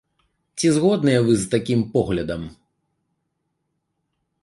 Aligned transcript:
Ці 0.57 0.71
згодныя 0.77 1.19
вы 1.27 1.33
з 1.43 1.51
такім 1.53 1.79
поглядам? 1.93 2.49